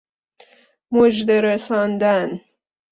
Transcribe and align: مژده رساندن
مژده 0.91 1.41
رساندن 1.41 2.41